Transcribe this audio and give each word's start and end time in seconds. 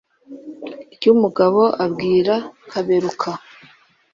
Ryumugabe 0.93 1.63
abwira 1.85 2.35
Kaberuka, 2.71 3.29